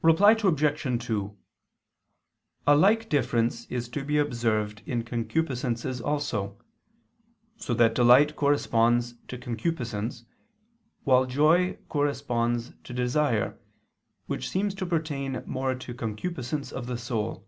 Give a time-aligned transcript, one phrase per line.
[0.00, 1.04] Reply Obj.
[1.06, 1.38] 2:
[2.68, 6.58] A like difference is to be observed in concupiscences also:
[7.58, 10.24] so that delight corresponds to concupiscence,
[11.04, 13.58] while joy corresponds to desire,
[14.24, 17.46] which seems to pertain more to concupiscence of the soul.